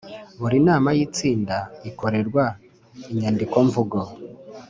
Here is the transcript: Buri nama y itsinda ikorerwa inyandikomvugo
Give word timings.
Buri 0.41 0.57
nama 0.67 0.89
y 0.97 0.99
itsinda 1.05 1.57
ikorerwa 1.89 2.43
inyandikomvugo 3.11 3.99